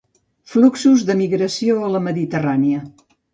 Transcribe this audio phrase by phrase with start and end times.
[0.53, 2.81] Fluxos de migració a la Mediterrània.